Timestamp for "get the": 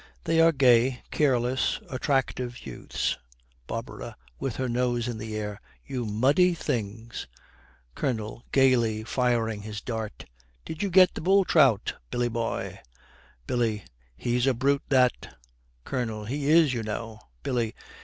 10.89-11.21